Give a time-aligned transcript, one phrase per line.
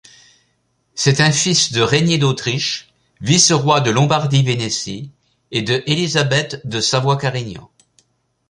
[0.95, 5.11] C'est un fils de Rainier d'Autriche, vice-roi de Lombardie-Vénétie
[5.51, 7.69] et de Élisabeth de Savoie-Carignan.